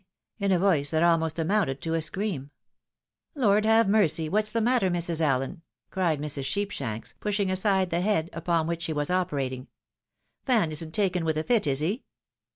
in 0.39 0.51
a 0.51 0.57
voice 0.57 0.89
that 0.89 1.03
almost 1.03 1.37
amounted 1.37 1.79
to 1.79 1.93
a 1.93 2.01
scream." 2.01 2.49
Lord 3.35 3.65
have 3.65 3.87
mercy! 3.87 4.27
what's 4.27 4.51
the 4.51 4.59
matter, 4.59 4.89
Mrs. 4.89 5.21
Allen?" 5.21 5.61
cried 5.91 6.19
Mrs. 6.19 6.45
Sheepshanks, 6.45 7.13
pushing 7.19 7.51
aside 7.51 7.91
the 7.91 8.01
head 8.01 8.27
upon 8.33 8.65
which 8.65 8.81
she 8.81 8.93
was 8.93 9.11
operating," 9.11 9.67
Van 10.47 10.71
isn't 10.71 10.95
taken 10.95 11.23
with 11.23 11.37
a 11.37 11.43
fit, 11.43 11.67
is 11.67 11.81
he 11.81 12.03